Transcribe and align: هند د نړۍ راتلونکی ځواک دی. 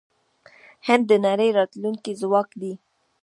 هند 0.87 1.03
د 1.11 1.13
نړۍ 1.27 1.49
راتلونکی 1.57 2.11
ځواک 2.21 2.49
دی. 2.61 2.73